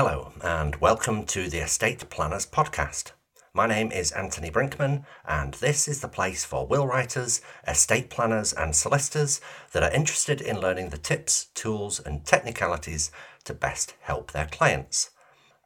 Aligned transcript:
Hello, 0.00 0.30
and 0.44 0.76
welcome 0.76 1.24
to 1.24 1.48
the 1.48 1.58
Estate 1.58 2.08
Planners 2.08 2.46
Podcast. 2.46 3.10
My 3.52 3.66
name 3.66 3.90
is 3.90 4.12
Anthony 4.12 4.48
Brinkman, 4.48 5.04
and 5.26 5.54
this 5.54 5.88
is 5.88 6.00
the 6.00 6.06
place 6.06 6.44
for 6.44 6.68
will 6.68 6.86
writers, 6.86 7.40
estate 7.66 8.08
planners, 8.08 8.52
and 8.52 8.76
solicitors 8.76 9.40
that 9.72 9.82
are 9.82 9.90
interested 9.90 10.40
in 10.40 10.60
learning 10.60 10.90
the 10.90 10.98
tips, 10.98 11.46
tools, 11.46 11.98
and 11.98 12.24
technicalities 12.24 13.10
to 13.42 13.52
best 13.52 13.96
help 14.02 14.30
their 14.30 14.46
clients. 14.46 15.10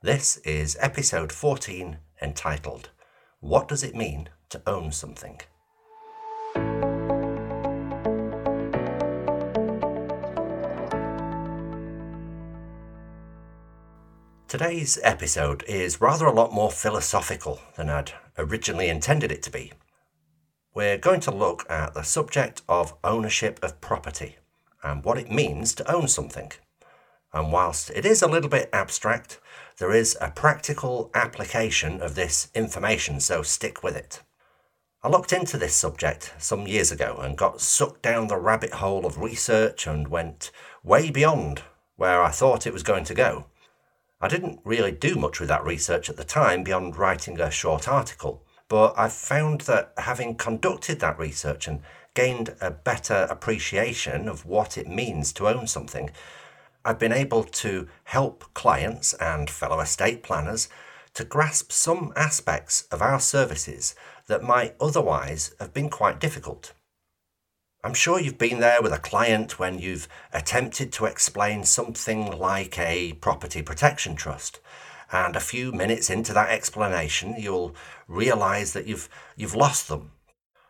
This 0.00 0.38
is 0.38 0.78
episode 0.80 1.30
14 1.30 1.98
entitled, 2.22 2.88
What 3.40 3.68
Does 3.68 3.82
It 3.82 3.94
Mean 3.94 4.30
to 4.48 4.62
Own 4.66 4.92
Something? 4.92 5.42
Today's 14.52 14.98
episode 15.02 15.64
is 15.66 16.02
rather 16.02 16.26
a 16.26 16.34
lot 16.34 16.52
more 16.52 16.70
philosophical 16.70 17.58
than 17.76 17.88
I'd 17.88 18.12
originally 18.36 18.90
intended 18.90 19.32
it 19.32 19.42
to 19.44 19.50
be. 19.50 19.72
We're 20.74 20.98
going 20.98 21.20
to 21.20 21.30
look 21.30 21.64
at 21.70 21.94
the 21.94 22.02
subject 22.02 22.60
of 22.68 22.92
ownership 23.02 23.58
of 23.62 23.80
property 23.80 24.36
and 24.82 25.02
what 25.06 25.16
it 25.16 25.30
means 25.30 25.74
to 25.76 25.90
own 25.90 26.06
something. 26.06 26.52
And 27.32 27.50
whilst 27.50 27.88
it 27.92 28.04
is 28.04 28.20
a 28.20 28.28
little 28.28 28.50
bit 28.50 28.68
abstract, 28.74 29.40
there 29.78 29.90
is 29.90 30.18
a 30.20 30.30
practical 30.30 31.10
application 31.14 32.02
of 32.02 32.14
this 32.14 32.50
information, 32.54 33.20
so 33.20 33.40
stick 33.40 33.82
with 33.82 33.96
it. 33.96 34.20
I 35.02 35.08
looked 35.08 35.32
into 35.32 35.56
this 35.56 35.74
subject 35.74 36.34
some 36.36 36.66
years 36.66 36.92
ago 36.92 37.16
and 37.22 37.38
got 37.38 37.62
sucked 37.62 38.02
down 38.02 38.26
the 38.26 38.36
rabbit 38.36 38.74
hole 38.74 39.06
of 39.06 39.16
research 39.16 39.86
and 39.86 40.08
went 40.08 40.50
way 40.84 41.10
beyond 41.10 41.62
where 41.96 42.22
I 42.22 42.30
thought 42.30 42.66
it 42.66 42.74
was 42.74 42.82
going 42.82 43.04
to 43.04 43.14
go. 43.14 43.46
I 44.24 44.28
didn't 44.28 44.60
really 44.62 44.92
do 44.92 45.16
much 45.16 45.40
with 45.40 45.48
that 45.48 45.64
research 45.64 46.08
at 46.08 46.16
the 46.16 46.22
time 46.22 46.62
beyond 46.62 46.96
writing 46.96 47.40
a 47.40 47.50
short 47.50 47.88
article, 47.88 48.44
but 48.68 48.94
I 48.96 49.08
found 49.08 49.62
that 49.62 49.92
having 49.98 50.36
conducted 50.36 51.00
that 51.00 51.18
research 51.18 51.66
and 51.66 51.80
gained 52.14 52.54
a 52.60 52.70
better 52.70 53.26
appreciation 53.28 54.28
of 54.28 54.46
what 54.46 54.78
it 54.78 54.86
means 54.86 55.32
to 55.32 55.48
own 55.48 55.66
something, 55.66 56.08
I've 56.84 57.00
been 57.00 57.12
able 57.12 57.42
to 57.42 57.88
help 58.04 58.44
clients 58.54 59.12
and 59.14 59.50
fellow 59.50 59.80
estate 59.80 60.22
planners 60.22 60.68
to 61.14 61.24
grasp 61.24 61.72
some 61.72 62.12
aspects 62.14 62.82
of 62.92 63.02
our 63.02 63.18
services 63.18 63.96
that 64.28 64.44
might 64.44 64.76
otherwise 64.80 65.52
have 65.58 65.74
been 65.74 65.90
quite 65.90 66.20
difficult. 66.20 66.74
I'm 67.84 67.94
sure 67.94 68.20
you've 68.20 68.38
been 68.38 68.60
there 68.60 68.80
with 68.80 68.92
a 68.92 68.98
client 68.98 69.58
when 69.58 69.80
you've 69.80 70.06
attempted 70.32 70.92
to 70.92 71.06
explain 71.06 71.64
something 71.64 72.30
like 72.30 72.78
a 72.78 73.14
property 73.14 73.60
protection 73.60 74.14
trust. 74.14 74.60
And 75.10 75.34
a 75.34 75.40
few 75.40 75.72
minutes 75.72 76.08
into 76.08 76.32
that 76.32 76.50
explanation, 76.50 77.34
you'll 77.36 77.74
realize 78.06 78.72
that 78.74 78.86
you've, 78.86 79.08
you've 79.34 79.56
lost 79.56 79.88
them. 79.88 80.12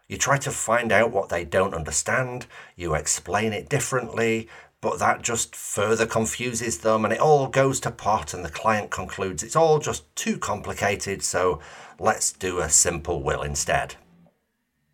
You 0.09 0.17
try 0.17 0.39
to 0.39 0.51
find 0.51 0.91
out 0.91 1.11
what 1.11 1.29
they 1.29 1.45
don't 1.45 1.75
understand, 1.75 2.47
you 2.77 2.95
explain 2.95 3.53
it 3.53 3.69
differently, 3.69 4.49
but 4.81 4.99
that 4.99 5.21
just 5.21 5.55
further 5.55 6.07
confuses 6.07 6.79
them 6.79 7.05
and 7.05 7.13
it 7.13 7.21
all 7.21 7.47
goes 7.47 7.79
to 7.81 7.91
pot 7.91 8.33
and 8.33 8.43
the 8.43 8.51
client 8.51 8.91
concludes 8.91 9.43
it's 9.43 9.55
all 9.55 9.79
just 9.79 10.05
too 10.17 10.39
complicated, 10.39 11.23
so 11.23 11.61
let's 12.01 12.33
do 12.33 12.61
a 12.61 12.71
simple 12.71 13.23
will 13.23 13.43
instead. 13.43 13.97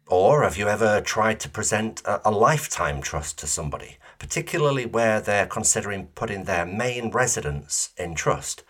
Or 0.08 0.42
have 0.42 0.56
you 0.56 0.68
ever 0.68 1.02
tried 1.02 1.38
to 1.40 1.50
present 1.50 2.00
a, 2.06 2.26
a, 2.26 2.30
lifetime 2.30 3.02
trust 3.02 3.38
to 3.40 3.46
somebody, 3.46 3.98
particularly 4.18 4.86
where 4.86 5.20
they're 5.20 5.46
considering 5.46 6.06
putting 6.14 6.44
their 6.44 6.64
main 6.64 7.10
residence 7.10 7.90
in 7.98 8.14
trust, 8.14 8.62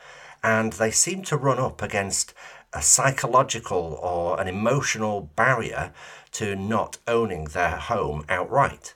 and 0.42 0.72
they 0.72 0.90
seem 0.90 1.22
to 1.22 1.36
run 1.36 1.60
up 1.60 1.80
against 1.80 2.34
a 2.72 2.82
psychological 2.82 4.00
or 4.02 4.40
an 4.40 4.48
emotional 4.48 5.30
barrier 5.36 5.92
to 6.32 6.56
not 6.56 6.98
owning 7.06 7.44
their 7.44 7.76
home 7.76 8.24
outright? 8.28 8.94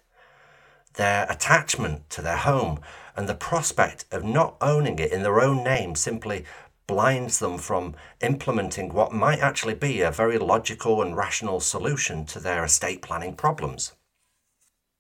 Their 0.95 1.31
attachment 1.31 2.11
to 2.11 2.23
their 2.23 2.39
home 2.39 2.81
and 3.15 3.29
the 3.29 3.37
prospect 3.37 4.05
of 4.11 4.25
not 4.25 4.57
owning 4.61 4.99
it 4.99 5.13
in 5.13 5.23
their 5.23 5.41
own 5.41 5.63
name 5.63 5.95
simply 5.95 6.45
blinds 6.93 7.39
them 7.39 7.57
from 7.57 7.95
implementing 8.21 8.93
what 8.93 9.15
might 9.15 9.39
actually 9.39 9.73
be 9.73 10.03
a 10.03 10.11
very 10.11 10.37
logical 10.37 11.01
and 11.01 11.17
rational 11.17 11.59
solution 11.59 12.27
to 12.27 12.39
their 12.39 12.63
estate 12.63 13.01
planning 13.01 13.35
problems. 13.35 13.93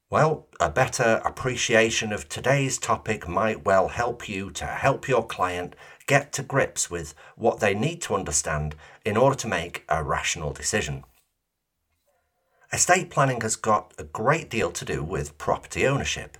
Well, 0.08 0.46
a 0.58 0.70
better 0.70 1.20
appreciation 1.22 2.10
of 2.10 2.30
today's 2.30 2.78
topic 2.78 3.28
might 3.28 3.66
well 3.66 3.88
help 3.88 4.26
you 4.26 4.50
to 4.52 4.64
help 4.64 5.06
your 5.06 5.26
client 5.26 5.76
get 6.06 6.32
to 6.32 6.42
grips 6.42 6.90
with 6.90 7.14
what 7.36 7.60
they 7.60 7.74
need 7.74 8.00
to 8.02 8.14
understand 8.14 8.74
in 9.04 9.18
order 9.18 9.36
to 9.36 9.46
make 9.46 9.84
a 9.90 10.02
rational 10.02 10.54
decision. 10.54 11.04
Estate 12.72 13.10
planning 13.10 13.42
has 13.42 13.54
got 13.54 13.92
a 13.98 14.04
great 14.04 14.48
deal 14.48 14.70
to 14.72 14.86
do 14.86 15.04
with 15.04 15.36
property 15.36 15.86
ownership. 15.86 16.38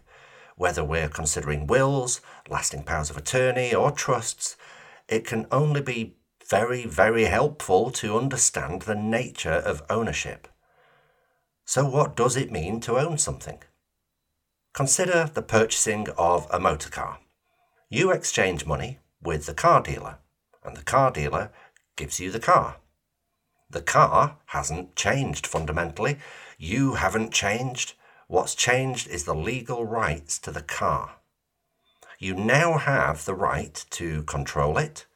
Whether 0.56 0.82
we're 0.82 1.08
considering 1.10 1.66
wills, 1.66 2.22
lasting 2.48 2.84
powers 2.84 3.10
of 3.10 3.19
attorney, 3.19 3.74
or 3.74 3.90
trusts, 3.90 4.56
it 5.12 5.27
can 5.27 5.47
only 5.53 5.83
be 5.83 6.17
very, 6.49 6.87
very 6.87 7.25
helpful 7.25 7.91
to 7.91 8.17
understand 8.17 8.83
the 8.83 8.95
nature 8.95 9.61
of 9.71 9.83
ownership. 9.91 10.49
So, 11.67 11.84
what 11.87 12.17
does 12.17 12.34
it 12.34 12.50
mean 12.50 12.81
to 12.81 12.99
own 12.99 13.19
something? 13.19 13.62
Consider 14.73 15.31
the 15.33 15.43
purchasing 15.43 16.09
of 16.17 16.47
a 16.50 16.59
motor 16.59 16.89
car. 16.89 17.19
You 17.91 18.11
exchange 18.11 18.65
money 18.65 19.00
with 19.23 19.45
the 19.45 19.55
car 19.55 19.83
dealer, 19.83 20.17
and 20.65 20.78
the 20.78 20.83
car 20.83 21.11
dealer 21.11 21.53
gives 21.94 22.19
you 22.19 22.31
the 22.31 22.41
car. 22.41 22.77
The 23.69 23.83
car 23.83 24.39
hasn't 24.47 24.97
changed 24.97 25.47
fundamentally. 25.47 26.17
You 26.56 26.94
haven't 26.94 27.34
changed. 27.34 27.93
What's 28.29 28.55
changed 28.55 29.09
is 29.09 29.25
the 29.25 29.34
legal 29.34 29.84
rights 29.84 30.39
to 30.39 30.50
the 30.50 30.62
car 30.62 31.17
you 32.22 32.34
now 32.34 32.78
have 32.78 33.25
the 33.25 33.34
right 33.34 33.84
to 33.91 34.22
control 34.22 34.78
it, 34.78 35.06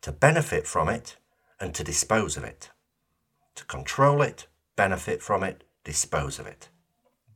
to 0.00 0.10
benefit 0.10 0.66
from 0.66 0.88
it, 0.88 1.16
and 1.60 1.74
to 1.74 1.84
dispose 1.84 2.38
of 2.38 2.44
it. 2.44 2.70
To 3.56 3.64
control 3.66 4.22
it, 4.22 4.46
benefit 4.74 5.22
from 5.22 5.42
it, 5.42 5.64
dispose 5.84 6.38
of 6.38 6.46
it. 6.46 6.70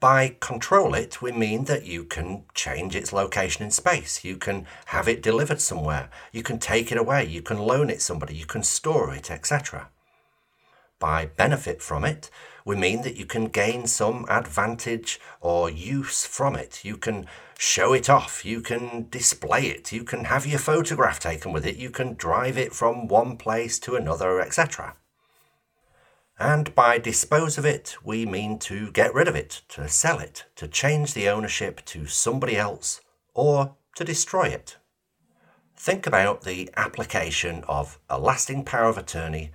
By 0.00 0.36
control 0.40 0.94
it, 0.94 1.20
we 1.20 1.32
mean 1.32 1.64
that 1.64 1.84
you 1.84 2.04
can 2.04 2.44
change 2.54 2.96
its 2.96 3.12
location 3.12 3.62
in 3.62 3.70
space. 3.70 4.24
You 4.24 4.36
can 4.36 4.66
have 4.86 5.06
it 5.06 5.22
delivered 5.22 5.60
somewhere. 5.60 6.08
You 6.32 6.42
can 6.42 6.58
take 6.58 6.90
it 6.90 6.96
away. 6.96 7.26
You 7.26 7.42
can 7.42 7.58
loan 7.58 7.90
it 7.90 8.00
somebody. 8.00 8.34
You 8.34 8.46
can 8.46 8.62
store 8.62 9.14
it, 9.14 9.30
etc. 9.30 9.90
By 11.00 11.26
benefit 11.26 11.82
from 11.82 12.04
it, 12.04 12.30
we 12.64 12.76
mean 12.76 13.02
that 13.02 13.16
you 13.16 13.26
can 13.26 13.46
gain 13.46 13.88
some 13.88 14.26
advantage 14.28 15.18
or 15.40 15.68
use 15.68 16.24
from 16.24 16.54
it. 16.54 16.84
You 16.84 16.96
can 16.96 17.26
show 17.58 17.92
it 17.92 18.08
off, 18.08 18.44
you 18.44 18.60
can 18.60 19.08
display 19.10 19.62
it, 19.62 19.92
you 19.92 20.04
can 20.04 20.24
have 20.24 20.46
your 20.46 20.58
photograph 20.58 21.18
taken 21.18 21.52
with 21.52 21.66
it, 21.66 21.76
you 21.76 21.90
can 21.90 22.14
drive 22.14 22.56
it 22.56 22.72
from 22.72 23.08
one 23.08 23.36
place 23.36 23.78
to 23.80 23.96
another, 23.96 24.40
etc. 24.40 24.94
And 26.38 26.74
by 26.74 26.98
dispose 26.98 27.58
of 27.58 27.66
it, 27.66 27.96
we 28.04 28.24
mean 28.24 28.58
to 28.60 28.90
get 28.92 29.12
rid 29.12 29.28
of 29.28 29.34
it, 29.34 29.62
to 29.70 29.88
sell 29.88 30.18
it, 30.18 30.44
to 30.56 30.68
change 30.68 31.12
the 31.12 31.28
ownership 31.28 31.84
to 31.86 32.06
somebody 32.06 32.56
else, 32.56 33.00
or 33.34 33.74
to 33.96 34.04
destroy 34.04 34.44
it. 34.44 34.76
Think 35.76 36.06
about 36.06 36.44
the 36.44 36.70
application 36.76 37.64
of 37.68 37.98
a 38.08 38.18
lasting 38.18 38.64
power 38.64 38.88
of 38.88 38.98
attorney 38.98 39.50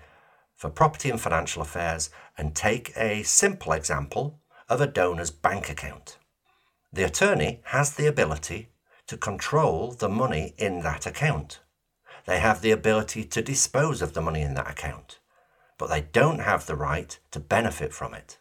for 0.55 0.69
property 0.69 1.09
and 1.09 1.19
financial 1.19 1.61
affairs 1.61 2.09
and 2.37 2.55
take 2.55 2.95
a 2.95 3.23
simple 3.23 3.73
example 3.73 4.39
of 4.69 4.81
a 4.81 4.87
donor's 4.87 5.31
bank 5.31 5.69
account. 5.69 6.17
The 6.91 7.03
attorney 7.03 7.61
has 7.65 7.93
the 7.93 8.07
ability 8.07 8.69
to 9.07 9.17
control 9.17 9.91
the 9.91 10.09
money 10.09 10.53
in 10.57 10.81
that 10.81 11.05
account. 11.05 11.59
They 12.25 12.39
have 12.39 12.61
the 12.61 12.71
ability 12.71 13.25
to 13.25 13.41
dispose 13.41 14.01
of 14.01 14.13
the 14.13 14.21
money 14.21 14.41
in 14.41 14.55
that 14.55 14.71
account, 14.71 15.19
but 15.77 15.89
they 15.89 16.01
don't 16.01 16.39
have 16.39 16.65
the 16.65 16.75
right 16.75 17.19
to 17.31 17.39
benefit 17.39 17.93
from 17.93 18.13
it. 18.13 18.39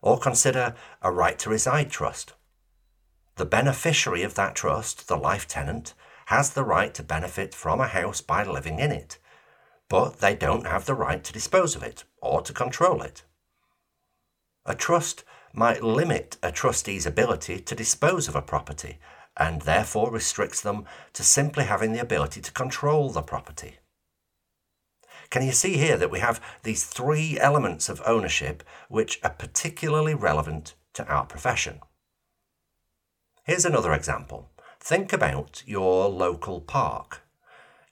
Or 0.00 0.18
consider 0.18 0.74
a 1.02 1.10
right 1.10 1.38
to 1.40 1.50
reside 1.50 1.90
trust. 1.90 2.32
The 3.36 3.44
beneficiary 3.44 4.22
of 4.22 4.36
that 4.36 4.54
trust, 4.54 5.08
the 5.08 5.16
life 5.16 5.48
tenant, 5.48 5.94
has 6.26 6.50
the 6.50 6.64
right 6.64 6.94
to 6.94 7.02
benefit 7.02 7.54
from 7.54 7.80
a 7.80 7.88
house 7.88 8.20
by 8.20 8.44
living 8.44 8.78
in 8.78 8.92
it 8.92 9.18
but 9.94 10.18
they 10.18 10.34
don't 10.34 10.66
have 10.66 10.86
the 10.86 10.94
right 10.94 11.22
to 11.22 11.32
dispose 11.32 11.76
of 11.76 11.82
it 11.84 12.02
or 12.20 12.42
to 12.42 12.52
control 12.52 13.00
it. 13.00 13.22
A 14.66 14.74
trust 14.74 15.22
might 15.52 15.84
limit 15.84 16.36
a 16.42 16.50
trustee's 16.50 17.06
ability 17.06 17.60
to 17.60 17.76
dispose 17.76 18.26
of 18.26 18.34
a 18.34 18.42
property 18.42 18.98
and 19.36 19.62
therefore 19.62 20.10
restricts 20.10 20.60
them 20.60 20.84
to 21.12 21.22
simply 21.22 21.66
having 21.66 21.92
the 21.92 22.00
ability 22.00 22.40
to 22.40 22.50
control 22.50 23.08
the 23.08 23.22
property. 23.22 23.76
Can 25.30 25.46
you 25.46 25.52
see 25.52 25.76
here 25.76 25.96
that 25.96 26.10
we 26.10 26.18
have 26.18 26.40
these 26.64 26.84
three 26.84 27.38
elements 27.38 27.88
of 27.88 28.02
ownership 28.04 28.64
which 28.88 29.20
are 29.22 29.30
particularly 29.30 30.14
relevant 30.14 30.74
to 30.94 31.06
our 31.06 31.24
profession? 31.24 31.78
Here's 33.44 33.64
another 33.64 33.92
example. 33.92 34.50
Think 34.80 35.12
about 35.12 35.62
your 35.66 36.08
local 36.08 36.60
park. 36.60 37.23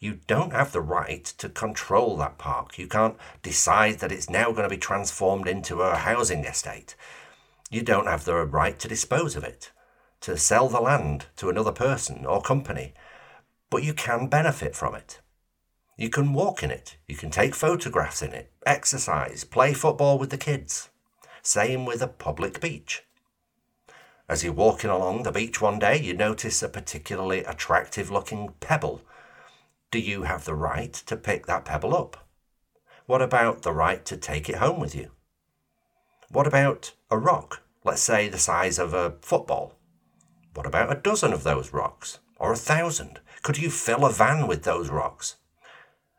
You 0.03 0.19
don't 0.27 0.53
have 0.53 0.73
the 0.73 0.81
right 0.81 1.25
to 1.25 1.49
control 1.49 2.17
that 2.17 2.37
park. 2.37 2.77
You 2.77 2.89
can't 2.89 3.17
decide 3.41 4.01
that 4.01 4.11
it's 4.11 4.29
now 4.29 4.51
going 4.51 4.65
to 4.65 4.69
be 4.69 4.77
transformed 4.77 5.47
into 5.47 5.81
a 5.81 5.95
housing 5.95 6.45
estate. 6.45 6.97
You 7.71 7.83
don't 7.83 8.09
have 8.09 8.25
the 8.25 8.35
right 8.45 8.77
to 8.81 8.89
dispose 8.89 9.37
of 9.37 9.45
it, 9.45 9.71
to 10.23 10.37
sell 10.37 10.69
the 10.69 10.81
land 10.81 11.27
to 11.37 11.51
another 11.51 11.71
person 11.71 12.27
or 12.27 12.43
company, 12.43 12.95
but 13.71 13.85
you 13.85 13.95
can 13.95 14.27
benefit 14.27 14.75
from 14.75 14.97
it. 14.97 15.21
You 15.97 16.11
can 16.11 16.33
walk 16.33 16.65
in 16.65 16.73
it, 16.73 16.97
you 17.07 17.15
can 17.15 17.31
take 17.31 17.55
photographs 17.55 18.23
in 18.23 18.33
it, 18.33 18.51
exercise, 18.67 19.45
play 19.45 19.73
football 19.73 20.19
with 20.19 20.31
the 20.31 20.37
kids. 20.37 20.89
Same 21.43 21.87
with 21.87 22.03
a 22.03 22.09
public 22.09 22.61
beach. 22.61 23.05
As 24.29 24.43
you're 24.43 24.53
walking 24.53 24.91
along 24.91 25.23
the 25.23 25.31
beach 25.31 25.61
one 25.61 25.79
day, 25.79 26.01
you 26.01 26.13
notice 26.13 26.61
a 26.61 26.69
particularly 26.69 27.45
attractive 27.45 28.11
looking 28.11 28.55
pebble. 28.59 29.03
Do 29.93 29.99
you 29.99 30.23
have 30.23 30.47
the 30.47 30.55
right 30.55 30.95
to 30.95 31.17
pick 31.17 31.45
that 31.45 31.67
pebble 31.67 31.95
up? 31.95 32.27
What 33.05 33.21
about 33.21 33.61
the 33.61 33.75
right 33.75 34.03
to 34.07 34.17
take 34.17 34.49
it 34.49 34.55
home 34.55 34.81
with 34.81 34.95
you? 34.95 35.11
What 36.31 36.47
about 36.47 36.95
a 37.11 37.19
rock, 37.19 37.61
let's 37.85 38.01
say 38.01 38.31
the 38.31 38.39
size 38.39 38.79
of 38.79 38.95
a 38.95 39.17
football? 39.21 39.79
What 40.55 40.65
about 40.65 40.91
a 40.91 40.99
dozen 40.99 41.35
of 41.35 41.45
those 41.45 41.75
rocks? 41.75 42.21
Or 42.39 42.55
a 42.55 42.57
thousand? 42.57 43.21
Could 43.43 43.59
you 43.59 43.69
fill 43.69 44.07
a 44.07 44.11
van 44.11 44.47
with 44.47 44.63
those 44.63 44.89
rocks? 44.89 45.37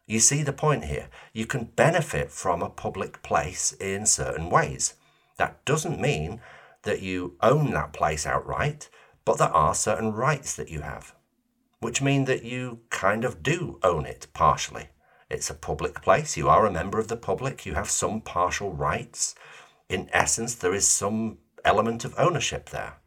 You 0.06 0.20
see 0.20 0.44
the 0.44 0.54
point 0.54 0.86
here. 0.86 1.08
You 1.34 1.48
can 1.48 1.72
benefit 1.76 2.32
from 2.32 2.62
a 2.62 2.70
public 2.70 3.24
place 3.24 3.74
in 3.74 4.06
certain 4.06 4.52
ways. 4.52 4.94
That 5.38 5.66
doesn't 5.66 6.00
mean 6.00 6.42
that 6.84 7.02
you 7.02 7.38
own 7.42 7.72
that 7.72 7.92
place 7.92 8.28
outright, 8.28 8.90
but 9.26 9.40
there 9.40 9.48
are 9.48 9.74
certain 9.74 10.14
rights 10.14 10.56
that 10.58 10.70
you 10.70 10.82
have, 10.82 11.16
which 11.84 12.02
mean 12.02 12.26
that 12.26 12.44
you 12.44 12.80
kind 12.90 13.26
of 13.26 13.44
do 13.44 13.80
own 13.84 14.06
it 14.06 14.28
partially. 14.34 14.88
It's 15.30 15.50
a 15.50 15.56
public 15.56 16.02
place, 16.02 16.38
you 16.38 16.50
are 16.50 16.66
a 16.66 16.72
member 16.72 17.00
of 17.00 17.08
the 17.08 17.18
public, 17.18 17.66
you 17.66 17.74
have 17.74 17.90
some 17.90 18.22
partial 18.22 18.72
rights. 18.72 19.36
In 19.90 20.10
essence, 20.14 20.56
there 20.56 20.74
is 20.74 20.88
some 20.88 21.40
element 21.66 22.06
of 22.06 22.16
ownership 22.18 22.70
there. 22.70 22.98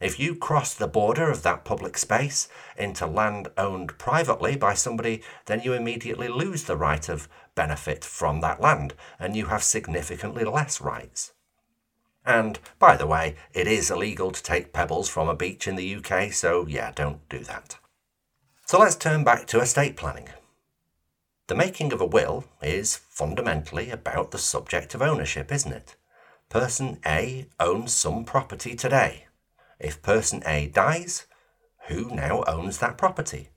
If 0.00 0.18
you 0.18 0.34
cross 0.34 0.72
the 0.72 0.88
border 0.88 1.30
of 1.30 1.42
that 1.42 1.64
public 1.64 1.98
space 1.98 2.48
into 2.76 3.06
land 3.06 3.48
owned 3.58 3.98
privately 3.98 4.56
by 4.56 4.72
somebody, 4.72 5.22
then 5.44 5.60
you 5.60 5.74
immediately 5.74 6.28
lose 6.28 6.64
the 6.64 6.76
right 6.76 7.06
of 7.08 7.28
benefit 7.54 8.02
from 8.02 8.40
that 8.40 8.62
land 8.62 8.94
and 9.18 9.36
you 9.36 9.46
have 9.46 9.62
significantly 9.62 10.44
less 10.44 10.80
rights. 10.80 11.32
And 12.24 12.58
by 12.78 12.96
the 12.96 13.06
way, 13.06 13.36
it 13.54 13.66
is 13.66 13.90
illegal 13.90 14.30
to 14.30 14.42
take 14.42 14.72
pebbles 14.72 15.08
from 15.08 15.28
a 15.28 15.34
beach 15.34 15.66
in 15.66 15.76
the 15.76 15.96
UK, 15.96 16.32
so 16.32 16.66
yeah, 16.66 16.92
don't 16.92 17.26
do 17.28 17.40
that. 17.40 17.78
So 18.66 18.78
let's 18.78 18.96
turn 18.96 19.24
back 19.24 19.46
to 19.48 19.60
estate 19.60 19.96
planning. 19.96 20.28
The 21.48 21.54
making 21.56 21.92
of 21.92 22.00
a 22.00 22.06
will 22.06 22.44
is 22.62 22.96
fundamentally 22.96 23.90
about 23.90 24.30
the 24.30 24.38
subject 24.38 24.94
of 24.94 25.02
ownership, 25.02 25.50
isn't 25.50 25.72
it? 25.72 25.96
Person 26.48 27.00
A 27.04 27.46
owns 27.58 27.92
some 27.92 28.24
property 28.24 28.76
today. 28.76 29.26
If 29.80 30.02
person 30.02 30.42
A 30.46 30.68
dies, 30.68 31.26
who 31.88 32.14
now 32.14 32.44
owns 32.46 32.78
that 32.78 32.98
property? 32.98 33.48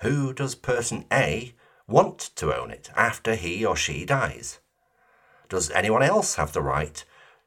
Who 0.00 0.34
does 0.34 0.54
person 0.54 1.06
A 1.10 1.54
want 1.86 2.18
to 2.36 2.54
own 2.54 2.70
it 2.70 2.90
after 2.94 3.34
he 3.34 3.64
or 3.64 3.76
she 3.76 4.04
dies? 4.04 4.58
Does 5.48 5.70
anyone 5.70 6.02
else 6.02 6.34
have 6.34 6.52
the 6.52 6.60
right 6.60 7.02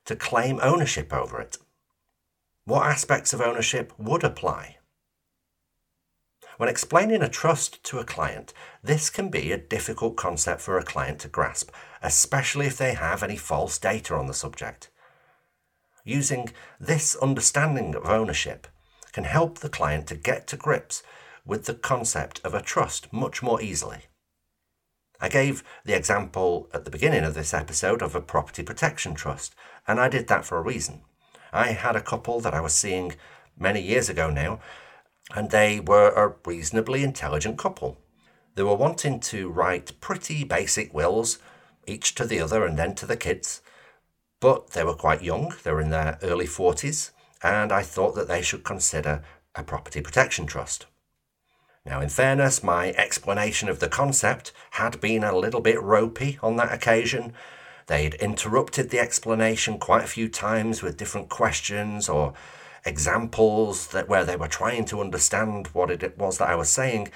to 0.05 0.15
claim 0.15 0.59
ownership 0.61 1.13
over 1.13 1.39
it? 1.39 1.57
What 2.65 2.85
aspects 2.85 3.33
of 3.33 3.41
ownership 3.41 3.93
would 3.97 4.23
apply? 4.23 4.77
When 6.57 6.69
explaining 6.69 7.23
a 7.23 7.29
trust 7.29 7.83
to 7.85 7.99
a 7.99 8.05
client, 8.05 8.53
this 8.83 9.09
can 9.09 9.29
be 9.29 9.51
a 9.51 9.57
difficult 9.57 10.15
concept 10.15 10.61
for 10.61 10.77
a 10.77 10.83
client 10.83 11.19
to 11.21 11.27
grasp, 11.27 11.71
especially 12.03 12.67
if 12.67 12.77
they 12.77 12.93
have 12.93 13.23
any 13.23 13.35
false 13.35 13.79
data 13.79 14.13
on 14.13 14.27
the 14.27 14.33
subject. 14.33 14.89
Using 16.03 16.49
this 16.79 17.15
understanding 17.15 17.95
of 17.95 18.05
ownership 18.05 18.67
can 19.11 19.23
help 19.23 19.59
the 19.59 19.69
client 19.69 20.07
to 20.07 20.15
get 20.15 20.45
to 20.47 20.57
grips 20.57 21.03
with 21.45 21.65
the 21.65 21.73
concept 21.73 22.39
of 22.43 22.53
a 22.53 22.61
trust 22.61 23.11
much 23.11 23.41
more 23.41 23.61
easily. 23.61 24.05
I 25.21 25.29
gave 25.29 25.63
the 25.85 25.95
example 25.95 26.67
at 26.73 26.83
the 26.83 26.89
beginning 26.89 27.23
of 27.23 27.35
this 27.35 27.53
episode 27.53 28.01
of 28.01 28.15
a 28.15 28.21
property 28.21 28.63
protection 28.63 29.13
trust, 29.13 29.53
and 29.87 29.99
I 29.99 30.09
did 30.09 30.27
that 30.27 30.45
for 30.45 30.57
a 30.57 30.63
reason. 30.63 31.01
I 31.53 31.67
had 31.67 31.95
a 31.95 32.01
couple 32.01 32.39
that 32.41 32.55
I 32.55 32.59
was 32.59 32.73
seeing 32.73 33.13
many 33.55 33.81
years 33.81 34.09
ago 34.09 34.31
now, 34.31 34.59
and 35.35 35.51
they 35.51 35.79
were 35.79 36.09
a 36.09 36.33
reasonably 36.43 37.03
intelligent 37.03 37.59
couple. 37.59 37.99
They 38.55 38.63
were 38.63 38.75
wanting 38.75 39.19
to 39.21 39.49
write 39.49 40.01
pretty 40.01 40.43
basic 40.43 40.91
wills, 40.91 41.37
each 41.85 42.15
to 42.15 42.25
the 42.25 42.39
other 42.39 42.65
and 42.65 42.77
then 42.77 42.95
to 42.95 43.05
the 43.05 43.15
kids, 43.15 43.61
but 44.39 44.71
they 44.71 44.83
were 44.83 44.95
quite 44.95 45.21
young, 45.21 45.53
they 45.63 45.71
were 45.71 45.81
in 45.81 45.91
their 45.91 46.17
early 46.23 46.47
40s, 46.47 47.11
and 47.43 47.71
I 47.71 47.83
thought 47.83 48.15
that 48.15 48.27
they 48.27 48.41
should 48.41 48.63
consider 48.63 49.23
a 49.53 49.63
property 49.63 50.01
protection 50.01 50.47
trust. 50.47 50.87
Now, 51.85 52.01
in 52.01 52.09
fairness, 52.09 52.63
my 52.63 52.89
explanation 52.91 53.69
of 53.69 53.79
the 53.79 53.89
concept 53.89 54.51
had 54.71 55.01
been 55.01 55.23
a 55.23 55.35
little 55.35 55.61
bit 55.61 55.81
ropey 55.81 56.37
on 56.43 56.55
that 56.57 56.71
occasion. 56.71 57.33
They'd 57.87 58.13
interrupted 58.15 58.89
the 58.89 58.99
explanation 58.99 59.79
quite 59.79 60.03
a 60.03 60.07
few 60.07 60.29
times 60.29 60.81
with 60.81 60.97
different 60.97 61.29
questions 61.29 62.07
or 62.07 62.33
examples 62.85 63.87
that 63.87 64.07
where 64.07 64.25
they 64.25 64.35
were 64.35 64.47
trying 64.47 64.85
to 64.85 65.01
understand 65.01 65.67
what 65.67 65.89
it 65.89 66.17
was 66.17 66.37
that 66.37 66.49
I 66.49 66.55
was 66.55 66.69
saying. 66.69 67.09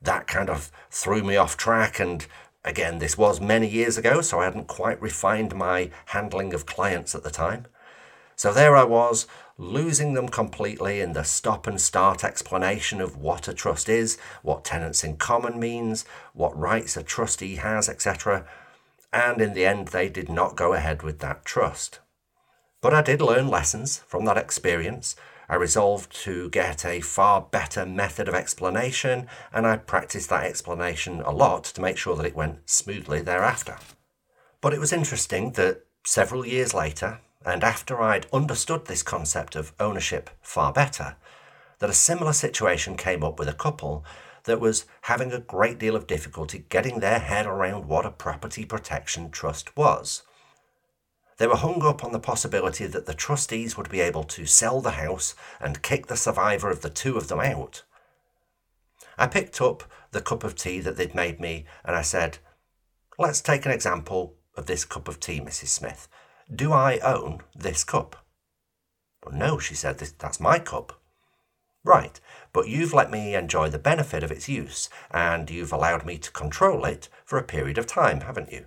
That 0.00 0.26
kind 0.26 0.48
of 0.48 0.70
threw 0.90 1.22
me 1.22 1.36
off 1.36 1.56
track 1.56 2.00
and 2.00 2.26
Again, 2.64 2.98
this 2.98 3.16
was 3.16 3.40
many 3.40 3.68
years 3.68 3.96
ago, 3.96 4.20
so 4.20 4.40
I 4.40 4.44
hadn't 4.44 4.66
quite 4.66 5.00
refined 5.00 5.54
my 5.54 5.90
handling 6.06 6.52
of 6.52 6.66
clients 6.66 7.14
at 7.14 7.22
the 7.22 7.30
time. 7.30 7.66
So 8.38 8.52
there 8.52 8.76
I 8.76 8.84
was, 8.84 9.26
losing 9.56 10.14
them 10.14 10.28
completely 10.28 11.00
in 11.00 11.12
the 11.12 11.24
stop 11.24 11.66
and 11.66 11.80
start 11.80 12.22
explanation 12.22 13.00
of 13.00 13.16
what 13.16 13.48
a 13.48 13.52
trust 13.52 13.88
is, 13.88 14.16
what 14.42 14.64
tenants 14.64 15.02
in 15.02 15.16
common 15.16 15.58
means, 15.58 16.04
what 16.34 16.56
rights 16.56 16.96
a 16.96 17.02
trustee 17.02 17.56
has, 17.56 17.88
etc. 17.88 18.46
And 19.12 19.40
in 19.40 19.54
the 19.54 19.66
end, 19.66 19.88
they 19.88 20.08
did 20.08 20.28
not 20.28 20.54
go 20.54 20.72
ahead 20.72 21.02
with 21.02 21.18
that 21.18 21.44
trust. 21.44 21.98
But 22.80 22.94
I 22.94 23.02
did 23.02 23.20
learn 23.20 23.48
lessons 23.48 23.98
from 24.06 24.24
that 24.26 24.38
experience, 24.38 25.16
I 25.48 25.56
resolved 25.56 26.14
to 26.24 26.48
get 26.50 26.84
a 26.84 27.00
far 27.00 27.40
better 27.40 27.84
method 27.84 28.28
of 28.28 28.36
explanation, 28.36 29.26
and 29.52 29.66
I 29.66 29.78
practiced 29.78 30.28
that 30.28 30.44
explanation 30.44 31.22
a 31.22 31.32
lot 31.32 31.64
to 31.64 31.80
make 31.80 31.96
sure 31.96 32.14
that 32.14 32.26
it 32.26 32.36
went 32.36 32.70
smoothly 32.70 33.20
thereafter. 33.20 33.78
But 34.60 34.74
it 34.74 34.78
was 34.78 34.92
interesting 34.92 35.52
that 35.52 35.86
several 36.04 36.46
years 36.46 36.72
later, 36.72 37.18
and 37.48 37.64
after 37.64 38.00
I'd 38.00 38.26
understood 38.32 38.86
this 38.86 39.02
concept 39.02 39.56
of 39.56 39.72
ownership 39.80 40.30
far 40.42 40.72
better, 40.72 41.16
that 41.78 41.90
a 41.90 41.94
similar 41.94 42.32
situation 42.32 42.96
came 42.96 43.22
up 43.22 43.38
with 43.38 43.48
a 43.48 43.54
couple 43.54 44.04
that 44.44 44.60
was 44.60 44.86
having 45.02 45.32
a 45.32 45.40
great 45.40 45.78
deal 45.78 45.94
of 45.94 46.06
difficulty 46.06 46.64
getting 46.68 47.00
their 47.00 47.18
head 47.18 47.46
around 47.46 47.86
what 47.86 48.06
a 48.06 48.10
property 48.10 48.64
protection 48.64 49.30
trust 49.30 49.76
was. 49.76 50.22
They 51.36 51.46
were 51.46 51.56
hung 51.56 51.82
up 51.82 52.04
on 52.04 52.12
the 52.12 52.18
possibility 52.18 52.86
that 52.86 53.06
the 53.06 53.14
trustees 53.14 53.76
would 53.76 53.88
be 53.88 54.00
able 54.00 54.24
to 54.24 54.46
sell 54.46 54.80
the 54.80 54.92
house 54.92 55.34
and 55.60 55.82
kick 55.82 56.06
the 56.06 56.16
survivor 56.16 56.70
of 56.70 56.82
the 56.82 56.90
two 56.90 57.16
of 57.16 57.28
them 57.28 57.40
out. 57.40 57.84
I 59.16 59.26
picked 59.26 59.60
up 59.60 59.84
the 60.10 60.20
cup 60.20 60.42
of 60.42 60.56
tea 60.56 60.80
that 60.80 60.96
they'd 60.96 61.14
made 61.14 61.38
me 61.38 61.66
and 61.84 61.94
I 61.94 62.02
said, 62.02 62.38
Let's 63.18 63.40
take 63.40 63.66
an 63.66 63.72
example 63.72 64.34
of 64.56 64.66
this 64.66 64.84
cup 64.84 65.08
of 65.08 65.20
tea, 65.20 65.40
Mrs. 65.40 65.68
Smith. 65.68 66.08
Do 66.54 66.72
I 66.72 66.98
own 66.98 67.42
this 67.54 67.84
cup? 67.84 68.24
Well, 69.24 69.34
no, 69.34 69.58
she 69.58 69.74
said, 69.74 69.98
that's 69.98 70.40
my 70.40 70.58
cup. 70.58 71.00
Right, 71.84 72.20
but 72.52 72.68
you've 72.68 72.94
let 72.94 73.10
me 73.10 73.34
enjoy 73.34 73.68
the 73.68 73.78
benefit 73.78 74.22
of 74.22 74.30
its 74.30 74.48
use, 74.48 74.88
and 75.10 75.50
you've 75.50 75.72
allowed 75.72 76.06
me 76.06 76.18
to 76.18 76.30
control 76.30 76.84
it 76.84 77.08
for 77.24 77.38
a 77.38 77.42
period 77.42 77.78
of 77.78 77.86
time, 77.86 78.22
haven't 78.22 78.52
you? 78.52 78.66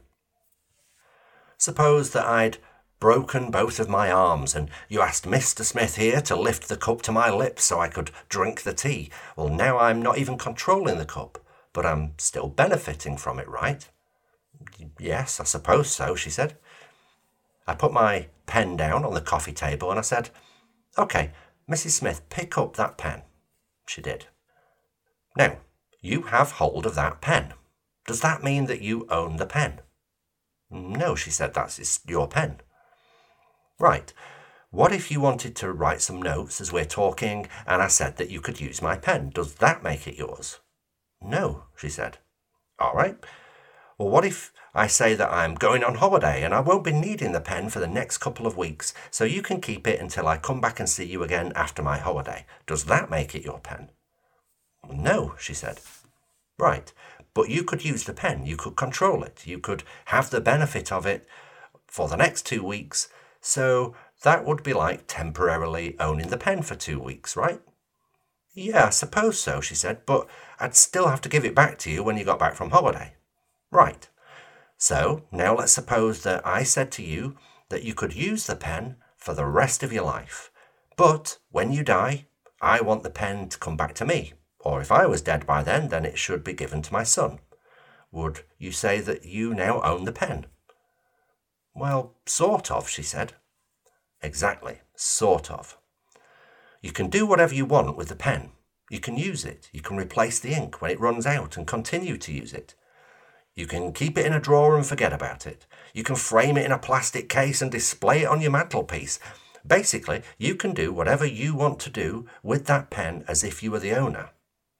Suppose 1.57 2.11
that 2.11 2.25
I'd 2.25 2.57
broken 2.99 3.49
both 3.49 3.79
of 3.79 3.89
my 3.89 4.11
arms 4.11 4.55
and 4.55 4.69
you 4.87 5.01
asked 5.01 5.25
Mr. 5.25 5.63
Smith 5.63 5.95
here 5.95 6.21
to 6.21 6.35
lift 6.35 6.69
the 6.69 6.77
cup 6.77 7.01
to 7.01 7.11
my 7.11 7.31
lips 7.31 7.63
so 7.63 7.79
I 7.79 7.87
could 7.87 8.11
drink 8.29 8.61
the 8.61 8.73
tea. 8.73 9.09
Well, 9.35 9.49
now 9.49 9.79
I'm 9.79 10.01
not 10.01 10.19
even 10.19 10.37
controlling 10.37 10.99
the 10.99 11.05
cup, 11.05 11.43
but 11.73 11.85
I'm 11.85 12.13
still 12.17 12.47
benefiting 12.47 13.17
from 13.17 13.39
it, 13.39 13.47
right? 13.47 13.87
Yes, 14.99 15.39
I 15.39 15.45
suppose 15.45 15.89
so, 15.89 16.15
she 16.15 16.29
said. 16.29 16.57
I 17.67 17.75
put 17.75 17.93
my 17.93 18.27
pen 18.45 18.75
down 18.75 19.05
on 19.05 19.13
the 19.13 19.21
coffee 19.21 19.53
table 19.53 19.89
and 19.89 19.99
I 19.99 20.03
said, 20.03 20.29
OK, 20.97 21.31
Mrs. 21.69 21.91
Smith, 21.91 22.27
pick 22.29 22.57
up 22.57 22.75
that 22.75 22.97
pen. 22.97 23.21
She 23.87 24.01
did. 24.01 24.27
Now, 25.37 25.57
you 26.01 26.23
have 26.23 26.53
hold 26.53 26.85
of 26.85 26.95
that 26.95 27.21
pen. 27.21 27.53
Does 28.07 28.21
that 28.21 28.43
mean 28.43 28.65
that 28.65 28.81
you 28.81 29.07
own 29.09 29.37
the 29.37 29.45
pen? 29.45 29.81
No, 30.69 31.15
she 31.15 31.29
said, 31.29 31.53
that's 31.53 32.01
your 32.07 32.27
pen. 32.27 32.61
Right. 33.79 34.13
What 34.69 34.93
if 34.93 35.11
you 35.11 35.19
wanted 35.19 35.55
to 35.57 35.71
write 35.71 36.01
some 36.01 36.21
notes 36.21 36.61
as 36.61 36.71
we're 36.71 36.85
talking 36.85 37.47
and 37.67 37.81
I 37.81 37.87
said 37.87 38.17
that 38.17 38.29
you 38.29 38.41
could 38.41 38.61
use 38.61 38.81
my 38.81 38.95
pen? 38.95 39.29
Does 39.29 39.55
that 39.55 39.83
make 39.83 40.07
it 40.07 40.17
yours? 40.17 40.59
No, 41.21 41.63
she 41.75 41.89
said. 41.89 42.17
All 42.79 42.93
right. 42.93 43.17
Well, 44.01 44.09
what 44.09 44.25
if 44.25 44.51
I 44.73 44.87
say 44.87 45.13
that 45.13 45.31
I'm 45.31 45.53
going 45.53 45.83
on 45.83 45.93
holiday 45.93 46.43
and 46.43 46.55
I 46.55 46.59
won't 46.59 46.83
be 46.83 46.91
needing 46.91 47.33
the 47.33 47.39
pen 47.39 47.69
for 47.69 47.77
the 47.79 47.87
next 47.87 48.17
couple 48.17 48.47
of 48.47 48.57
weeks, 48.57 48.95
so 49.11 49.25
you 49.25 49.43
can 49.43 49.61
keep 49.61 49.85
it 49.85 49.99
until 49.99 50.27
I 50.27 50.37
come 50.37 50.59
back 50.59 50.79
and 50.79 50.89
see 50.89 51.05
you 51.05 51.21
again 51.21 51.51
after 51.55 51.83
my 51.83 51.99
holiday? 51.99 52.47
Does 52.65 52.85
that 52.85 53.11
make 53.11 53.35
it 53.35 53.45
your 53.45 53.59
pen? 53.59 53.89
No, 54.91 55.35
she 55.37 55.53
said. 55.53 55.81
Right. 56.57 56.91
But 57.35 57.51
you 57.51 57.63
could 57.63 57.85
use 57.85 58.05
the 58.05 58.13
pen, 58.15 58.43
you 58.43 58.57
could 58.57 58.75
control 58.75 59.23
it, 59.23 59.45
you 59.45 59.59
could 59.59 59.83
have 60.05 60.31
the 60.31 60.41
benefit 60.41 60.91
of 60.91 61.05
it 61.05 61.27
for 61.85 62.07
the 62.07 62.17
next 62.17 62.47
two 62.47 62.63
weeks. 62.63 63.07
So 63.39 63.93
that 64.23 64.45
would 64.45 64.63
be 64.63 64.73
like 64.73 65.03
temporarily 65.05 65.95
owning 65.99 66.29
the 66.29 66.37
pen 66.37 66.63
for 66.63 66.73
two 66.73 66.99
weeks, 66.99 67.35
right? 67.37 67.61
Yeah, 68.55 68.87
I 68.87 68.89
suppose 68.89 69.39
so, 69.39 69.61
she 69.61 69.75
said, 69.75 70.07
but 70.07 70.27
I'd 70.59 70.73
still 70.73 71.07
have 71.07 71.21
to 71.21 71.29
give 71.29 71.45
it 71.45 71.53
back 71.53 71.77
to 71.79 71.91
you 71.91 72.03
when 72.03 72.17
you 72.17 72.23
got 72.23 72.39
back 72.39 72.55
from 72.55 72.71
holiday. 72.71 73.13
Right. 73.71 74.09
So 74.77 75.23
now 75.31 75.55
let's 75.55 75.71
suppose 75.71 76.23
that 76.23 76.45
I 76.45 76.63
said 76.63 76.91
to 76.93 77.03
you 77.03 77.37
that 77.69 77.83
you 77.83 77.93
could 77.93 78.13
use 78.13 78.45
the 78.45 78.55
pen 78.55 78.97
for 79.15 79.33
the 79.33 79.45
rest 79.45 79.81
of 79.81 79.93
your 79.93 80.03
life. 80.03 80.51
But 80.97 81.37
when 81.49 81.71
you 81.71 81.83
die, 81.83 82.25
I 82.61 82.81
want 82.81 83.03
the 83.03 83.09
pen 83.09 83.49
to 83.49 83.57
come 83.57 83.77
back 83.77 83.95
to 83.95 84.05
me. 84.05 84.33
Or 84.59 84.81
if 84.81 84.91
I 84.91 85.05
was 85.05 85.21
dead 85.21 85.45
by 85.47 85.63
then, 85.63 85.87
then 85.87 86.05
it 86.05 86.17
should 86.17 86.43
be 86.43 86.53
given 86.53 86.81
to 86.83 86.93
my 86.93 87.03
son. 87.03 87.39
Would 88.11 88.41
you 88.59 88.71
say 88.71 88.99
that 88.99 89.25
you 89.25 89.53
now 89.53 89.81
own 89.81 90.03
the 90.05 90.11
pen? 90.11 90.47
Well, 91.73 92.17
sort 92.25 92.69
of, 92.69 92.89
she 92.89 93.01
said. 93.01 93.33
Exactly, 94.21 94.81
sort 94.95 95.49
of. 95.49 95.77
You 96.81 96.91
can 96.91 97.09
do 97.09 97.25
whatever 97.25 97.55
you 97.55 97.65
want 97.65 97.97
with 97.97 98.09
the 98.09 98.15
pen. 98.15 98.51
You 98.89 98.99
can 98.99 99.15
use 99.15 99.45
it. 99.45 99.69
You 99.71 99.81
can 99.81 99.97
replace 99.97 100.39
the 100.39 100.53
ink 100.53 100.81
when 100.81 100.91
it 100.91 100.99
runs 100.99 101.25
out 101.25 101.55
and 101.55 101.65
continue 101.65 102.17
to 102.17 102.33
use 102.33 102.53
it. 102.53 102.75
You 103.55 103.67
can 103.67 103.91
keep 103.91 104.17
it 104.17 104.25
in 104.25 104.33
a 104.33 104.39
drawer 104.39 104.75
and 104.77 104.85
forget 104.85 105.11
about 105.11 105.45
it. 105.45 105.65
You 105.93 106.03
can 106.03 106.15
frame 106.15 106.57
it 106.57 106.65
in 106.65 106.71
a 106.71 106.79
plastic 106.79 107.27
case 107.27 107.61
and 107.61 107.71
display 107.71 108.21
it 108.21 108.27
on 108.27 108.41
your 108.41 108.51
mantelpiece. 108.51 109.19
Basically, 109.65 110.21
you 110.37 110.55
can 110.55 110.73
do 110.73 110.93
whatever 110.93 111.25
you 111.25 111.53
want 111.53 111.79
to 111.81 111.89
do 111.89 112.25
with 112.41 112.65
that 112.67 112.89
pen 112.89 113.25
as 113.27 113.43
if 113.43 113.61
you 113.61 113.71
were 113.71 113.79
the 113.79 113.93
owner. 113.93 114.29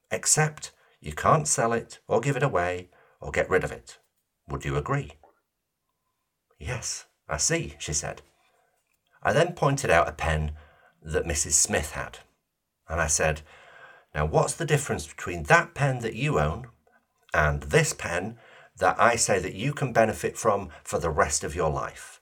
Except 0.09 0.71
you 0.99 1.13
can't 1.13 1.47
sell 1.47 1.73
it 1.73 1.99
or 2.07 2.21
give 2.21 2.37
it 2.37 2.43
away 2.43 2.89
or 3.19 3.31
get 3.31 3.49
rid 3.49 3.63
of 3.63 3.71
it. 3.71 3.99
Would 4.47 4.65
you 4.65 4.77
agree? 4.77 5.13
Yes, 6.59 7.05
I 7.27 7.37
see, 7.37 7.75
she 7.79 7.93
said. 7.93 8.21
I 9.23 9.33
then 9.33 9.53
pointed 9.53 9.89
out 9.89 10.07
a 10.07 10.13
pen 10.13 10.53
that 11.01 11.25
Mrs. 11.25 11.53
Smith 11.53 11.91
had, 11.91 12.19
and 12.87 13.01
I 13.01 13.07
said, 13.07 13.41
Now, 14.13 14.25
what's 14.25 14.53
the 14.53 14.65
difference 14.65 15.07
between 15.07 15.43
that 15.43 15.73
pen 15.73 15.99
that 15.99 16.15
you 16.15 16.39
own 16.39 16.67
and 17.33 17.63
this 17.63 17.93
pen 17.93 18.37
that 18.77 18.99
I 18.99 19.15
say 19.15 19.39
that 19.39 19.55
you 19.55 19.73
can 19.73 19.93
benefit 19.93 20.37
from 20.37 20.69
for 20.83 20.99
the 20.99 21.09
rest 21.09 21.43
of 21.43 21.55
your 21.55 21.69
life? 21.69 22.21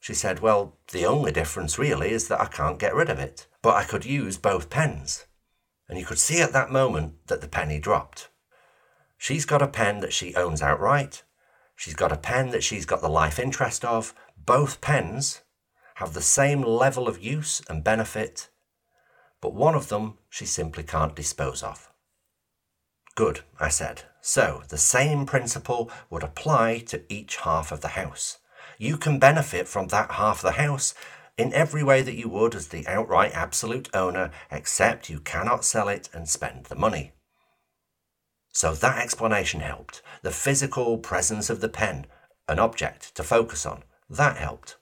She 0.00 0.14
said, 0.14 0.40
Well, 0.40 0.76
the 0.92 1.04
only 1.04 1.32
difference 1.32 1.78
really 1.78 2.10
is 2.10 2.28
that 2.28 2.40
I 2.40 2.46
can't 2.46 2.78
get 2.78 2.94
rid 2.94 3.08
of 3.08 3.18
it, 3.18 3.46
but 3.62 3.74
I 3.74 3.84
could 3.84 4.04
use 4.04 4.36
both 4.36 4.70
pens 4.70 5.26
and 5.88 5.98
you 5.98 6.04
could 6.04 6.18
see 6.18 6.40
at 6.40 6.52
that 6.52 6.70
moment 6.70 7.26
that 7.28 7.40
the 7.40 7.48
penny 7.48 7.78
dropped. 7.78 8.28
She's 9.16 9.46
got 9.46 9.62
a 9.62 9.66
pen 9.66 10.00
that 10.00 10.12
she 10.12 10.34
owns 10.34 10.62
outright. 10.62 11.22
She's 11.74 11.94
got 11.94 12.12
a 12.12 12.16
pen 12.16 12.50
that 12.50 12.62
she's 12.62 12.84
got 12.84 13.00
the 13.00 13.08
life 13.08 13.38
interest 13.38 13.84
of. 13.84 14.14
Both 14.36 14.80
pens 14.80 15.42
have 15.96 16.12
the 16.12 16.20
same 16.20 16.62
level 16.62 17.08
of 17.08 17.22
use 17.22 17.62
and 17.68 17.82
benefit, 17.82 18.48
but 19.40 19.54
one 19.54 19.74
of 19.74 19.88
them 19.88 20.18
she 20.28 20.44
simply 20.44 20.82
can't 20.82 21.16
dispose 21.16 21.62
of. 21.62 21.90
Good, 23.18 23.40
I 23.58 23.68
said. 23.68 24.02
So 24.20 24.62
the 24.68 24.78
same 24.78 25.26
principle 25.26 25.90
would 26.08 26.22
apply 26.22 26.78
to 26.86 27.02
each 27.12 27.38
half 27.38 27.72
of 27.72 27.80
the 27.80 27.98
house. 27.98 28.38
You 28.78 28.96
can 28.96 29.18
benefit 29.18 29.66
from 29.66 29.88
that 29.88 30.12
half 30.12 30.36
of 30.36 30.42
the 30.42 30.62
house 30.62 30.94
in 31.36 31.52
every 31.52 31.82
way 31.82 32.00
that 32.00 32.14
you 32.14 32.28
would 32.28 32.54
as 32.54 32.68
the 32.68 32.86
outright 32.86 33.32
absolute 33.34 33.88
owner, 33.92 34.30
except 34.52 35.10
you 35.10 35.18
cannot 35.18 35.64
sell 35.64 35.88
it 35.88 36.08
and 36.14 36.28
spend 36.28 36.66
the 36.66 36.76
money. 36.76 37.10
So 38.52 38.72
that 38.74 39.02
explanation 39.02 39.62
helped. 39.62 40.00
The 40.22 40.30
physical 40.30 40.96
presence 40.98 41.50
of 41.50 41.60
the 41.60 41.68
pen, 41.68 42.06
an 42.46 42.60
object 42.60 43.16
to 43.16 43.24
focus 43.24 43.66
on, 43.66 43.82
that 44.08 44.36
helped. 44.36 44.76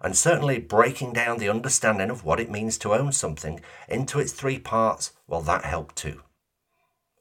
And 0.00 0.16
certainly 0.16 0.58
breaking 0.58 1.12
down 1.12 1.38
the 1.38 1.48
understanding 1.48 2.10
of 2.10 2.24
what 2.24 2.40
it 2.40 2.50
means 2.50 2.76
to 2.78 2.92
own 2.92 3.12
something 3.12 3.60
into 3.88 4.18
its 4.18 4.32
three 4.32 4.58
parts, 4.58 5.12
well, 5.28 5.42
that 5.42 5.64
helped 5.64 5.94
too. 5.94 6.22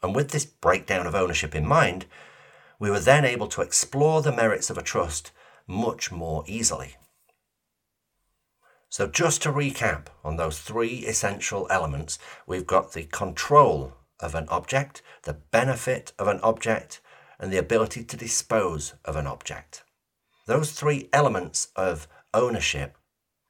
And 0.02 0.16
with 0.16 0.32
this 0.32 0.46
breakdown 0.46 1.08
of 1.08 1.16
ownership 1.16 1.56
in 1.56 1.66
mind, 1.66 2.06
we 2.80 2.92
were 2.92 3.00
then 3.00 3.26
able 3.26 3.48
to 3.48 3.62
explore 3.62 4.22
the 4.22 4.32
merits 4.32 4.70
of 4.70 4.78
a 4.78 4.84
trust 4.84 5.32
much 5.68 6.12
more 6.12 6.44
easily. 6.48 6.96
So, 8.90 9.08
just 9.08 9.42
to 9.44 9.52
recap 9.52 10.08
on 10.24 10.38
those 10.38 10.60
three 10.60 11.00
essential 11.06 11.68
elements, 11.70 12.18
we've 12.46 12.66
got 12.66 12.94
the 12.94 13.04
control 13.04 13.94
of 14.20 14.34
an 14.34 14.48
object, 14.50 15.02
the 15.24 15.34
benefit 15.34 16.14
of 16.18 16.28
an 16.28 16.40
object, 16.42 17.02
and 17.40 17.52
the 17.52 17.58
ability 17.58 18.04
to 18.04 18.18
dispose 18.18 18.94
of 19.04 19.16
an 19.16 19.28
object. 19.28 19.84
Those 20.46 20.72
three 20.72 21.10
elements 21.12 21.68
of 21.76 22.08
ownership 22.34 22.98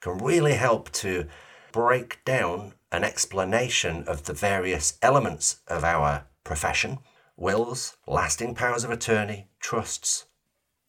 can 0.01 0.17
really 0.17 0.53
help 0.53 0.91
to 0.93 1.27
break 1.71 2.23
down 2.25 2.73
an 2.91 3.03
explanation 3.03 4.03
of 4.07 4.23
the 4.23 4.33
various 4.33 4.97
elements 5.01 5.61
of 5.67 5.83
our 5.83 6.25
profession 6.47 6.97
wills, 7.35 7.97
lasting 8.07 8.55
powers 8.55 8.83
of 8.83 8.89
attorney, 8.89 9.47
trusts 9.59 10.25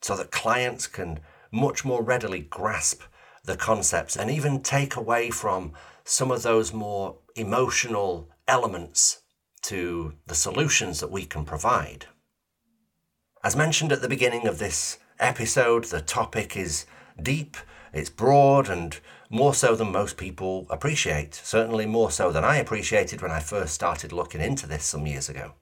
so 0.01 0.17
that 0.17 0.31
clients 0.31 0.87
can 0.87 1.21
much 1.51 1.85
more 1.85 2.03
readily 2.03 2.41
grasp 2.41 3.03
the 3.45 3.57
concepts 3.57 4.17
and 4.17 4.31
even 4.31 4.63
take 4.63 4.97
away 4.97 5.31
from 5.31 5.73
some 6.05 6.31
of 6.31 6.43
those 6.43 6.73
more 6.73 7.17
emotional 7.35 8.31
elements 8.47 9.23
to 9.61 10.15
the 10.27 10.35
solutions 10.35 11.01
that 11.01 11.11
we 11.11 11.25
can 11.25 11.45
provide. 11.45 12.07
As 13.43 13.57
mentioned 13.57 13.93
at 13.93 14.01
the 14.01 14.09
beginning 14.09 14.47
of 14.47 14.59
this 14.59 14.99
episode, 15.19 15.85
the 15.85 16.01
topic 16.01 16.57
is 16.57 16.87
deep, 17.21 17.57
it's 17.93 18.11
broad, 18.11 18.69
and 18.69 18.99
more 19.31 19.55
so 19.55 19.75
than 19.75 19.93
most 19.93 20.17
people 20.17 20.67
appreciate. 20.71 21.35
Certainly 21.35 21.87
more 21.87 22.11
so 22.11 22.31
than 22.31 22.45
I 22.45 22.57
appreciated 22.57 23.21
when 23.21 23.31
I 23.31 23.41
first 23.41 23.75
started 23.75 24.13
looking 24.13 24.41
into 24.41 24.67
this 24.67 24.85
some 24.85 25.07
years 25.07 25.29
ago. 25.29 25.53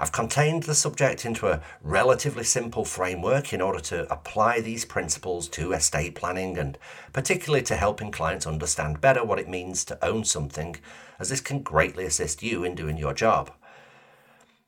I've 0.00 0.12
contained 0.12 0.62
the 0.62 0.74
subject 0.74 1.24
into 1.24 1.48
a 1.48 1.60
relatively 1.82 2.44
simple 2.44 2.84
framework 2.84 3.52
in 3.52 3.60
order 3.60 3.80
to 3.80 4.12
apply 4.12 4.60
these 4.60 4.84
principles 4.84 5.48
to 5.48 5.72
estate 5.72 6.14
planning 6.14 6.56
and 6.56 6.78
particularly 7.12 7.64
to 7.64 7.74
helping 7.74 8.12
clients 8.12 8.46
understand 8.46 9.00
better 9.00 9.24
what 9.24 9.40
it 9.40 9.48
means 9.48 9.84
to 9.86 10.04
own 10.04 10.22
something, 10.24 10.76
as 11.18 11.30
this 11.30 11.40
can 11.40 11.62
greatly 11.62 12.04
assist 12.04 12.44
you 12.44 12.62
in 12.62 12.76
doing 12.76 12.96
your 12.96 13.12
job. 13.12 13.50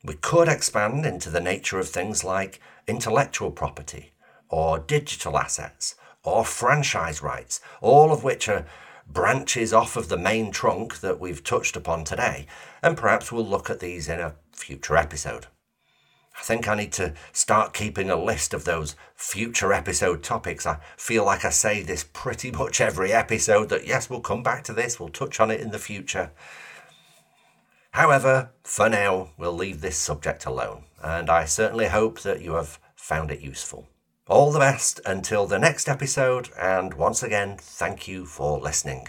We 0.03 0.15
could 0.15 0.49
expand 0.49 1.07
into 1.07 1.31
the 1.31 1.41
nature 1.41 1.79
of 1.79 1.89
things 1.89 2.25
like 2.25 2.61
intellectual 2.89 3.53
property, 3.53 4.11
or 4.49 4.81
digital 4.81 5.39
assets, 5.39 5.95
or 6.25 6.45
franchise 6.45 7.23
rights, 7.23 7.61
all 7.81 8.13
of 8.13 8.25
which 8.25 8.49
are 8.49 8.67
branches 9.07 9.73
off 9.73 9.97
of 9.97 10.09
the 10.09 10.17
main 10.17 10.51
trunk 10.51 11.01
that 11.01 11.19
we've 11.19 11.43
touched 11.43 11.77
upon 11.77 12.05
today, 12.05 12.47
and 12.83 12.97
perhaps 12.97 13.33
we'll 13.33 13.47
look 13.47 13.69
at 13.71 13.81
these 13.81 14.09
in 14.09 14.21
a 14.21 14.35
future 14.53 14.97
episode. 14.97 15.47
I 16.39 16.43
think 16.43 16.69
I 16.69 16.75
need 16.75 16.93
to 16.93 17.13
start 17.33 17.75
keeping 17.75 18.09
a 18.09 18.17
list 18.17 18.55
of 18.55 18.65
those 18.65 18.97
future 19.15 19.73
episode 19.75 20.23
topics. 20.23 20.65
I 20.65 20.79
feel 20.97 21.25
like 21.25 21.45
I 21.45 21.51
say 21.51 21.83
this 21.83 22.05
pretty 22.13 22.51
much 22.61 22.81
every 22.81 23.13
episode 23.13 23.69
that 23.69 23.87
yes, 23.87 24.09
we'll 24.09 24.21
come 24.21 24.43
back 24.43 24.65
to 24.65 24.73
this, 24.73 24.99
we'll 24.99 25.11
touch 25.11 25.41
on 25.41 25.51
it 25.51 25.61
in 25.61 25.71
the 25.71 25.79
future. 25.79 26.31
However, 27.91 28.53
for 28.63 28.89
now, 28.89 29.31
we'll 29.37 29.53
leave 29.53 29.81
this 29.81 29.97
subject 29.99 30.47
alone, 30.47 30.85
and 31.03 31.29
I 31.29 31.45
certainly 31.45 31.89
hope 31.89 32.21
that 32.21 32.41
you 32.41 32.55
have 32.55 32.79
found 32.95 33.33
it 33.33 33.41
useful. 33.41 33.90
All 34.31 34.53
the 34.53 34.61
best 34.61 35.01
until 35.05 35.49
the 35.49 35.59
next 35.59 35.89
episode, 35.89 36.51
and 36.57 36.95
once 36.95 37.21
again, 37.21 37.57
thank 37.59 38.07
you 38.07 38.25
for 38.27 38.61
listening. 38.61 39.09